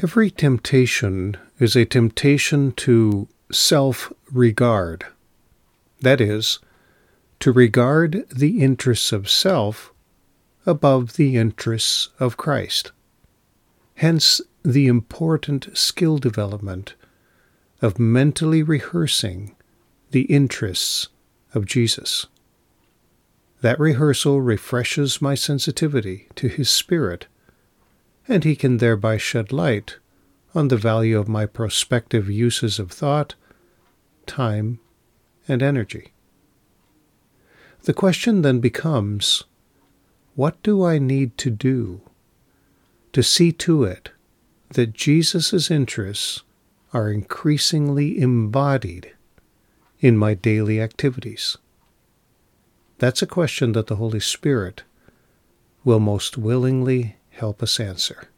[0.00, 5.06] Every temptation is a temptation to self regard.
[6.00, 6.60] That is,
[7.40, 9.92] to regard the interests of self
[10.64, 12.92] above the interests of Christ.
[13.96, 16.94] Hence, the important skill development
[17.82, 19.56] of mentally rehearsing
[20.12, 21.08] the interests
[21.54, 22.26] of Jesus.
[23.62, 27.26] That rehearsal refreshes my sensitivity to His Spirit
[28.28, 29.96] and he can thereby shed light
[30.54, 33.34] on the value of my prospective uses of thought,
[34.26, 34.78] time,
[35.46, 36.12] and energy.
[37.82, 39.44] The question then becomes
[40.34, 42.02] what do I need to do
[43.12, 44.10] to see to it
[44.70, 46.42] that Jesus' interests
[46.92, 49.12] are increasingly embodied
[50.00, 51.56] in my daily activities?
[52.98, 54.82] That's a question that the Holy Spirit
[55.84, 58.28] will most willingly help us answer.